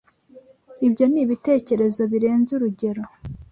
Ibyo 0.87 1.05
ni 1.11 1.19
ibitekerezo 1.23 2.01
birenze 2.11 2.49
urugero. 2.57 3.03